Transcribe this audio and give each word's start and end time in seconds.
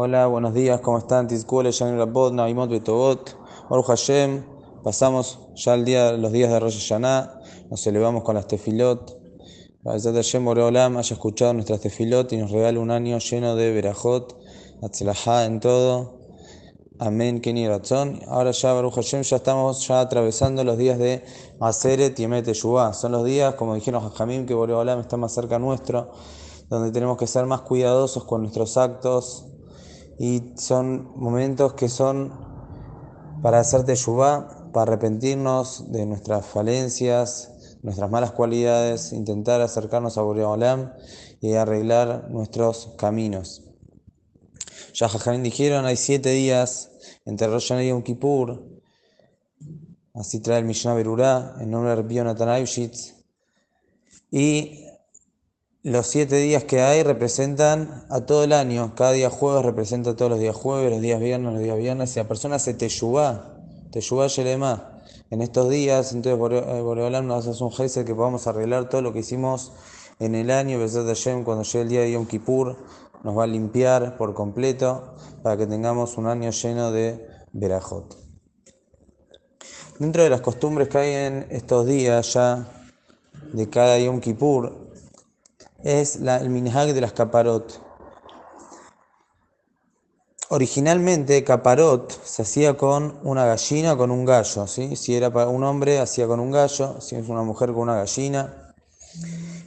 Hola, 0.00 0.28
buenos 0.28 0.54
días, 0.54 0.80
¿cómo 0.80 0.98
están? 0.98 1.26
Tizkule, 1.26 1.72
Shan 1.72 1.98
Rabot, 1.98 2.32
Naimot 2.32 2.70
Betobot, 2.70 3.36
Baruch 3.68 3.86
Hashem. 3.86 4.44
Pasamos 4.84 5.40
ya 5.56 5.74
el 5.74 5.84
día, 5.84 6.12
los 6.12 6.30
días 6.30 6.52
de 6.52 6.60
Rosh 6.60 6.78
Hashanah, 6.78 7.40
nos 7.68 7.84
elevamos 7.84 8.22
con 8.22 8.36
las 8.36 8.46
tefilot. 8.46 9.18
Hazat 9.84 10.14
Hashem 10.14 10.44
Boreolam 10.44 10.98
haya 10.98 11.14
escuchado 11.14 11.52
nuestras 11.52 11.80
tefilot 11.80 12.32
y 12.32 12.36
nos 12.36 12.52
regala 12.52 12.78
un 12.78 12.92
año 12.92 13.18
lleno 13.18 13.56
de 13.56 13.72
Berajot, 13.72 14.40
Atzlajá 14.84 15.46
en 15.46 15.58
todo. 15.58 16.20
Amén, 17.00 17.40
Kenny 17.40 17.66
Ratzon. 17.66 18.20
Ahora 18.28 18.52
ya, 18.52 18.72
Baruch 18.74 18.94
Hashem, 18.94 19.22
ya 19.22 19.38
estamos 19.38 19.84
ya 19.88 20.00
atravesando 20.00 20.62
los 20.62 20.78
días 20.78 21.00
de 21.00 21.24
Maseret 21.58 22.16
y 22.20 22.22
Emet. 22.22 22.54
Son 22.54 23.10
los 23.10 23.24
días, 23.24 23.56
como 23.56 23.74
dijeron 23.74 24.08
Jajamim, 24.08 24.46
que 24.46 24.54
Boreolam 24.54 25.00
está 25.00 25.16
más 25.16 25.34
cerca 25.34 25.58
nuestro, 25.58 26.12
donde 26.68 26.92
tenemos 26.92 27.16
que 27.16 27.26
ser 27.26 27.46
más 27.46 27.62
cuidadosos 27.62 28.22
con 28.22 28.42
nuestros 28.42 28.76
actos. 28.76 29.46
Y 30.18 30.54
son 30.56 31.12
momentos 31.16 31.74
que 31.74 31.88
son 31.88 32.32
para 33.42 33.60
hacer 33.60 33.84
Teshuvah, 33.84 34.70
para 34.72 34.92
arrepentirnos 34.92 35.92
de 35.92 36.06
nuestras 36.06 36.44
falencias, 36.44 37.78
nuestras 37.82 38.10
malas 38.10 38.32
cualidades, 38.32 39.12
intentar 39.12 39.60
acercarnos 39.60 40.18
a 40.18 40.22
Boreolam 40.22 40.92
y 41.40 41.54
arreglar 41.54 42.30
nuestros 42.30 42.94
caminos. 42.98 43.64
Ya 44.94 45.08
Jajamín 45.08 45.44
dijeron, 45.44 45.86
hay 45.86 45.96
siete 45.96 46.30
días 46.30 46.90
entre 47.24 47.46
Rosh 47.46 47.72
y 47.72 47.88
Yom 47.88 48.02
Kippur. 48.02 48.64
Así 50.14 50.40
trae 50.40 50.58
el 50.58 50.64
Mishnah 50.64 50.94
Berurá, 50.94 51.54
en 51.60 51.70
nombre 51.70 51.90
de 51.90 51.96
Rabbi 51.96 52.18
Ayushitz. 52.18 53.14
Y 54.30 54.87
los 55.82 56.06
siete 56.06 56.36
días 56.36 56.64
que 56.64 56.82
hay 56.82 57.02
representan 57.02 58.04
a 58.10 58.22
todo 58.22 58.44
el 58.44 58.52
año. 58.52 58.94
Cada 58.96 59.12
día 59.12 59.30
jueves 59.30 59.64
representa 59.64 60.16
todos 60.16 60.30
los 60.30 60.40
días 60.40 60.56
jueves, 60.56 60.90
los 60.90 61.00
días 61.00 61.20
viernes, 61.20 61.52
los 61.52 61.62
días 61.62 61.78
viernes. 61.78 62.10
Si 62.10 62.18
la 62.18 62.26
persona 62.26 62.58
se 62.58 62.74
teyubá, 62.74 63.56
teyubá 63.90 64.26
yelema, 64.26 64.98
en 65.30 65.42
estos 65.42 65.68
días, 65.68 66.12
entonces 66.12 66.38
Boreolam 66.38 67.26
nos 67.26 67.46
hace 67.46 67.62
un 67.62 67.70
gesed 67.70 68.06
que 68.06 68.14
podamos 68.14 68.46
arreglar 68.46 68.88
todo 68.88 69.02
lo 69.02 69.12
que 69.12 69.18
hicimos 69.18 69.72
en 70.18 70.34
el 70.34 70.50
año, 70.50 70.78
Besat 70.78 71.06
Hashem, 71.06 71.44
cuando 71.44 71.64
llegue 71.64 71.82
el 71.82 71.88
día 71.88 72.00
de 72.00 72.12
Yom 72.12 72.26
Kippur, 72.26 72.76
nos 73.22 73.36
va 73.36 73.44
a 73.44 73.46
limpiar 73.46 74.16
por 74.16 74.34
completo 74.34 75.14
para 75.42 75.56
que 75.56 75.66
tengamos 75.66 76.16
un 76.16 76.26
año 76.26 76.50
lleno 76.50 76.90
de 76.92 77.26
Berajot. 77.52 78.16
Dentro 79.98 80.22
de 80.22 80.30
las 80.30 80.40
costumbres 80.40 80.88
que 80.88 80.98
hay 80.98 81.12
en 81.12 81.46
estos 81.50 81.86
días 81.86 82.32
ya 82.32 82.66
de 83.52 83.68
cada 83.68 83.98
Yom 83.98 84.20
Kippur, 84.20 84.87
es 85.82 86.16
la, 86.16 86.38
el 86.38 86.50
minhag 86.50 86.92
de 86.92 87.00
las 87.00 87.12
caparot. 87.12 87.82
Originalmente, 90.50 91.44
caparot 91.44 92.24
se 92.24 92.42
hacía 92.42 92.76
con 92.76 93.18
una 93.22 93.44
gallina 93.44 93.96
con 93.96 94.10
un 94.10 94.24
gallo. 94.24 94.66
¿sí? 94.66 94.96
Si 94.96 95.14
era 95.14 95.30
para 95.30 95.48
un 95.48 95.62
hombre, 95.62 95.98
hacía 95.98 96.26
con 96.26 96.40
un 96.40 96.50
gallo. 96.50 97.00
Si 97.00 97.16
es 97.16 97.28
una 97.28 97.42
mujer, 97.42 97.72
con 97.72 97.82
una 97.82 97.96
gallina. 97.96 98.74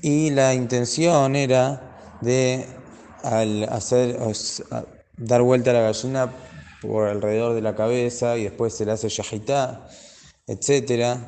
Y 0.00 0.30
la 0.30 0.54
intención 0.54 1.36
era 1.36 2.18
de 2.20 2.66
al 3.22 3.64
hacer, 3.64 4.18
dar 5.16 5.42
vuelta 5.42 5.70
a 5.70 5.74
la 5.74 5.80
gallina 5.82 6.32
por 6.80 7.08
alrededor 7.08 7.54
de 7.54 7.62
la 7.62 7.76
cabeza 7.76 8.36
y 8.36 8.44
después 8.44 8.74
se 8.74 8.84
le 8.84 8.92
hace 8.92 9.08
yajitá, 9.08 9.88
etc. 10.46 11.18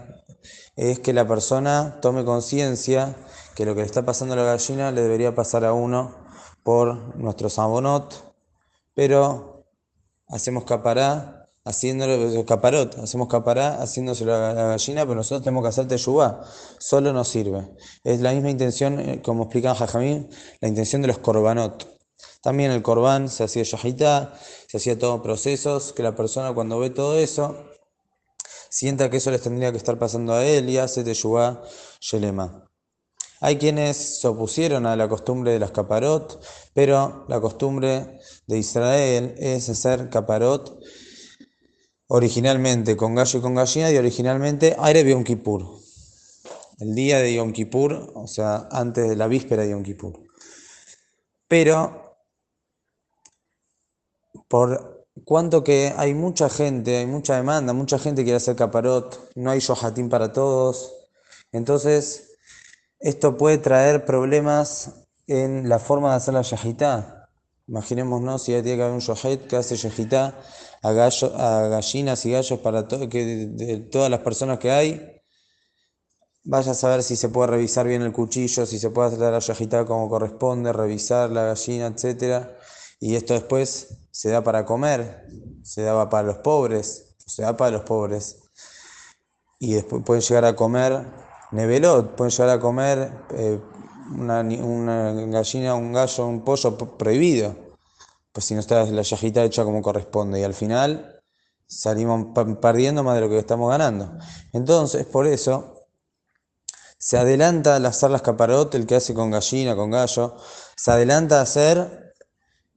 Es 0.77 0.99
que 1.01 1.13
la 1.13 1.27
persona 1.27 1.99
tome 2.01 2.25
conciencia 2.25 3.17
que 3.55 3.65
lo 3.65 3.75
que 3.75 3.81
le 3.81 3.87
está 3.87 4.05
pasando 4.05 4.35
a 4.35 4.37
la 4.37 4.45
gallina 4.45 4.91
le 4.91 5.03
debería 5.03 5.35
pasar 5.35 5.65
a 5.65 5.73
uno 5.73 6.17
por 6.63 7.17
nuestro 7.17 7.49
sabonot, 7.49 8.35
pero 8.95 9.67
hacemos 10.29 10.65
capará 10.65 11.45
haciéndolo 11.65 12.45
caparot, 12.45 12.99
hacemos 12.99 13.29
capará 13.29 13.81
haciéndoselo 13.81 14.35
a 14.35 14.53
la 14.53 14.65
gallina, 14.65 15.03
pero 15.03 15.15
nosotros 15.15 15.43
tenemos 15.43 15.63
que 15.63 15.69
hacer 15.69 15.89
teyubá, 15.89 16.43
solo 16.79 17.13
nos 17.13 17.29
sirve. 17.29 17.67
Es 18.03 18.21
la 18.21 18.33
misma 18.33 18.51
intención, 18.51 19.21
como 19.25 19.45
explican 19.45 19.75
Jajamín, 19.75 20.29
la 20.61 20.69
intención 20.69 21.03
de 21.03 21.09
los 21.09 21.19
korbanot. 21.19 21.95
También 22.43 22.73
el 22.73 22.83
corbán 22.83 23.31
se 23.31 23.45
hacía 23.45 23.63
yajitá, 23.63 24.35
se 24.69 24.77
hacía 24.77 24.99
todos 24.99 25.23
procesos, 25.23 25.95
que 25.95 26.03
la 26.03 26.15
persona 26.15 26.53
cuando 26.53 26.79
ve 26.79 26.91
todo 26.91 27.19
eso, 27.19 27.57
sienta 28.75 29.09
que 29.09 29.19
eso 29.19 29.31
les 29.31 29.41
tendría 29.41 29.71
que 29.71 29.79
estar 29.79 29.97
pasando 30.01 30.33
a 30.33 30.45
él 30.45 30.69
y 30.69 30.79
hace 30.79 31.05
teyubá 31.05 31.63
yelema. 32.01 32.69
Hay 33.41 33.57
quienes 33.57 34.21
se 34.21 34.27
opusieron 34.27 34.85
a 34.85 34.97
la 34.97 35.09
costumbre 35.09 35.53
de 35.53 35.61
las 35.61 35.71
caparot, 35.71 36.45
pero 36.75 37.25
la 37.29 37.41
costumbre 37.41 38.19
de 38.49 38.59
Israel 38.59 39.37
es 39.39 39.69
hacer 39.69 40.11
caparot 40.11 40.77
originalmente 42.09 42.97
con 42.97 43.15
gallo 43.15 43.39
y 43.39 43.43
con 43.43 43.55
gallina 43.55 43.93
y 43.93 43.97
originalmente 43.97 44.75
Aire 44.77 45.09
Yom 45.09 45.23
Kippur. 45.23 45.79
El 46.81 46.97
día 46.97 47.19
de 47.19 47.33
Yom 47.33 47.53
Kippur, 47.53 48.11
o 48.15 48.27
sea, 48.27 48.69
antes 48.73 49.09
de 49.09 49.15
la 49.15 49.29
víspera 49.29 49.63
de 49.63 49.71
Yom 49.71 49.85
Kippur. 49.85 50.19
Pero, 51.47 52.19
por 54.49 54.94
cuanto 55.23 55.63
que 55.63 55.93
hay 55.97 56.15
mucha 56.15 56.49
gente, 56.49 56.97
hay 56.97 57.07
mucha 57.07 57.37
demanda, 57.37 57.73
mucha 57.73 57.99
gente 57.99 58.25
quiere 58.25 58.39
hacer 58.39 58.57
caparot, 58.57 59.31
no 59.37 59.51
hay 59.51 59.61
yohatim 59.61 60.09
para 60.09 60.33
todos, 60.33 60.93
entonces 61.53 62.33
esto 62.99 63.37
puede 63.37 63.59
traer 63.59 64.05
problemas 64.05 65.07
en 65.27 65.69
la 65.69 65.79
forma 65.79 66.11
de 66.11 66.17
hacer 66.17 66.35
la 66.35 66.43
yajitá. 66.43 67.31
Imaginémonos 67.67 68.43
si 68.43 68.53
ya 68.53 68.63
tiene 68.63 68.77
que 68.77 68.83
haber 68.83 68.95
un 68.95 69.01
yohet 69.01 69.47
que 69.47 69.57
hace 69.57 69.77
yajitá 69.77 70.39
a, 70.83 70.91
a 70.91 71.69
gallinas 71.69 72.27
y 72.27 72.33
gallos 72.33 72.59
para 72.61 72.87
que 72.87 73.47
de, 73.47 73.79
todas 73.91 74.11
las 74.11 74.21
personas 74.21 74.59
que 74.59 74.71
hay. 74.71 75.23
Vaya 76.47 76.73
a 76.73 76.75
saber 76.75 77.03
si 77.03 77.17
se 77.17 77.31
puede 77.31 77.53
revisar 77.53 77.87
bien 77.87 78.03
el 78.03 78.13
cuchillo, 78.13 78.67
si 78.67 78.79
se 78.79 78.91
puede 78.91 79.09
hacer 79.09 79.21
la 79.21 79.39
yajitá 79.39 79.87
como 79.87 80.11
corresponde, 80.11 80.75
revisar 80.75 81.31
la 81.31 81.45
gallina, 81.45 81.87
etc. 81.87 82.49
Y 83.01 83.17
esto 83.17 83.33
después 83.33 84.04
se 84.15 84.31
da 84.31 84.45
para 84.45 84.65
comer, 84.65 85.27
se 85.65 85.83
daba 85.83 86.09
para 86.09 86.29
los 86.29 86.37
pobres, 86.37 87.17
se 87.27 87.43
da 87.43 87.57
para 87.57 87.73
los 87.73 87.83
pobres. 87.83 88.39
Y 89.59 89.75
después 89.75 90.05
pueden 90.07 90.23
llegar 90.23 90.45
a 90.45 90.55
comer 90.55 91.05
Nevelot, 91.51 92.15
pueden 92.15 92.31
llegar 92.31 92.51
a 92.51 92.61
comer 92.61 93.13
eh, 93.31 93.61
una, 94.13 94.43
una, 94.43 95.13
gallina, 95.13 95.75
un 95.75 95.93
gallo, 95.93 96.29
un 96.29 96.45
pollo 96.45 96.79
prohibido, 96.97 97.57
pues 98.31 98.45
si 98.45 98.55
no 98.55 98.61
está 98.61 98.85
la 98.85 99.03
yajita 99.03 99.43
hecha 99.43 99.65
como 99.65 99.83
corresponde. 99.83 100.39
Y 100.39 100.45
al 100.45 100.55
final 100.55 101.21
salimos 101.67 102.29
perdiendo 102.63 103.03
más 103.03 103.17
de 103.17 103.21
lo 103.23 103.29
que 103.29 103.39
estamos 103.39 103.69
ganando. 103.69 104.17
Entonces, 104.53 105.07
por 105.07 105.27
eso, 105.27 105.89
se 106.99 107.19
adelanta 107.19 107.75
al 107.75 107.87
hacer 107.87 108.13
las 108.13 108.23
caparot, 108.23 108.73
el 108.77 108.87
que 108.87 108.95
hace 108.95 109.13
con 109.13 109.33
gallina, 109.33 109.75
con 109.75 109.91
gallo, 109.91 110.37
se 110.77 110.93
adelanta 110.93 111.41
a 111.41 111.43
hacer 111.43 112.15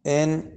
en 0.03 0.56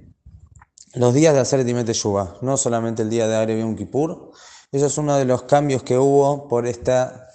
los 0.95 1.13
días 1.13 1.33
de 1.33 1.39
hacer 1.39 1.65
Timete 1.65 1.93
Yuba, 1.93 2.37
no 2.41 2.57
solamente 2.57 3.01
el 3.01 3.09
día 3.09 3.27
de 3.27 3.35
Agre 3.35 3.59
Yom 3.59 3.75
Kippur. 3.75 4.31
Eso 4.71 4.85
es 4.85 4.97
uno 4.97 5.17
de 5.17 5.25
los 5.25 5.43
cambios 5.43 5.83
que 5.83 5.97
hubo 5.97 6.47
por 6.47 6.65
esta 6.65 7.29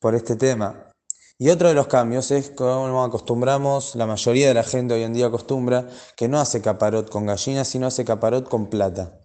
por 0.00 0.14
este 0.14 0.36
tema. 0.36 0.92
Y 1.38 1.50
otro 1.50 1.68
de 1.68 1.74
los 1.74 1.86
cambios 1.86 2.30
es 2.30 2.50
como 2.50 3.04
acostumbramos, 3.04 3.94
la 3.94 4.06
mayoría 4.06 4.48
de 4.48 4.54
la 4.54 4.62
gente 4.62 4.94
hoy 4.94 5.02
en 5.02 5.12
día 5.12 5.26
acostumbra 5.26 5.88
que 6.16 6.28
no 6.28 6.40
hace 6.40 6.62
caparot 6.62 7.10
con 7.10 7.26
gallina, 7.26 7.64
sino 7.64 7.86
hace 7.86 8.04
caparot 8.04 8.48
con 8.48 8.70
plata. 8.70 9.20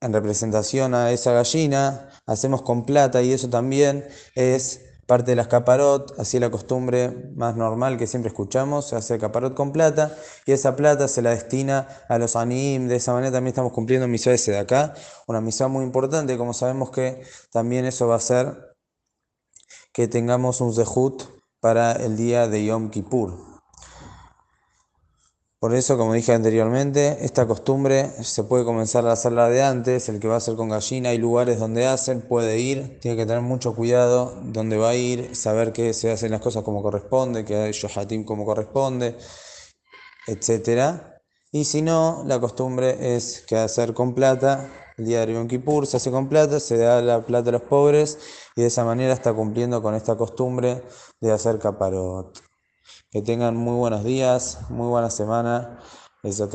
En 0.00 0.12
representación 0.12 0.94
a 0.94 1.12
esa 1.12 1.32
gallina, 1.32 2.10
hacemos 2.26 2.62
con 2.62 2.86
plata 2.86 3.22
y 3.22 3.32
eso 3.32 3.48
también 3.50 4.06
es 4.34 4.80
parte 5.06 5.32
de 5.32 5.36
las 5.36 5.48
caparot, 5.48 6.18
así 6.18 6.38
la 6.38 6.50
costumbre 6.50 7.30
más 7.34 7.56
normal 7.56 7.98
que 7.98 8.06
siempre 8.06 8.28
escuchamos, 8.28 8.88
se 8.88 8.96
hace 8.96 9.18
caparot 9.18 9.54
con 9.54 9.72
plata 9.72 10.16
y 10.46 10.52
esa 10.52 10.76
plata 10.76 11.08
se 11.08 11.22
la 11.22 11.30
destina 11.30 11.88
a 12.08 12.18
los 12.18 12.36
anim, 12.36 12.88
de 12.88 12.96
esa 12.96 13.12
manera 13.12 13.32
también 13.32 13.52
estamos 13.52 13.72
cumpliendo 13.72 14.08
misa 14.08 14.32
ese 14.32 14.52
de 14.52 14.58
acá, 14.58 14.94
una 15.26 15.40
misa 15.40 15.68
muy 15.68 15.84
importante, 15.84 16.36
como 16.38 16.54
sabemos 16.54 16.90
que 16.90 17.22
también 17.52 17.84
eso 17.84 18.08
va 18.08 18.16
a 18.16 18.20
ser 18.20 18.76
que 19.92 20.08
tengamos 20.08 20.60
un 20.60 20.74
zehut 20.74 21.22
para 21.60 21.92
el 21.92 22.16
día 22.16 22.48
de 22.48 22.64
Yom 22.64 22.90
Kippur. 22.90 23.53
Por 25.64 25.74
eso, 25.74 25.96
como 25.96 26.12
dije 26.12 26.34
anteriormente, 26.34 27.24
esta 27.24 27.46
costumbre 27.46 28.10
se 28.22 28.44
puede 28.44 28.66
comenzar 28.66 29.06
a 29.06 29.12
hacerla 29.12 29.48
de 29.48 29.62
antes, 29.62 30.10
el 30.10 30.20
que 30.20 30.28
va 30.28 30.34
a 30.34 30.36
hacer 30.36 30.56
con 30.56 30.68
gallina, 30.68 31.08
hay 31.08 31.16
lugares 31.16 31.58
donde 31.58 31.86
hacen, 31.86 32.20
puede 32.20 32.58
ir, 32.58 33.00
tiene 33.00 33.16
que 33.16 33.24
tener 33.24 33.40
mucho 33.40 33.74
cuidado 33.74 34.38
donde 34.42 34.76
va 34.76 34.90
a 34.90 34.94
ir, 34.94 35.34
saber 35.34 35.72
que 35.72 35.94
se 35.94 36.12
hacen 36.12 36.32
las 36.32 36.42
cosas 36.42 36.64
como 36.64 36.82
corresponde, 36.82 37.46
que 37.46 37.56
hay 37.56 37.72
shohatim 37.72 38.24
como 38.24 38.44
corresponde, 38.44 39.16
etc. 40.26 41.00
Y 41.50 41.64
si 41.64 41.80
no, 41.80 42.24
la 42.26 42.38
costumbre 42.38 43.16
es 43.16 43.40
que 43.46 43.56
hacer 43.56 43.94
con 43.94 44.14
plata 44.14 44.70
el 44.98 45.06
día 45.06 45.24
de 45.24 45.32
Yom 45.32 45.48
Kippur 45.48 45.86
se 45.86 45.96
hace 45.96 46.10
con 46.10 46.28
plata, 46.28 46.60
se 46.60 46.76
da 46.76 47.00
la 47.00 47.24
plata 47.24 47.48
a 47.48 47.52
los 47.52 47.62
pobres 47.62 48.18
y 48.54 48.60
de 48.60 48.66
esa 48.66 48.84
manera 48.84 49.14
está 49.14 49.32
cumpliendo 49.32 49.80
con 49.80 49.94
esta 49.94 50.14
costumbre 50.14 50.82
de 51.22 51.32
hacer 51.32 51.58
caparot. 51.58 52.53
Que 53.14 53.22
tengan 53.22 53.54
muy 53.54 53.76
buenos 53.76 54.02
días, 54.02 54.58
muy 54.70 54.88
buena 54.88 55.08
semana. 55.08 55.78
Besat 56.24 56.52